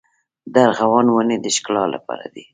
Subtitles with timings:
[0.53, 2.43] د ارغوان ونې د ښکلا لپاره دي؟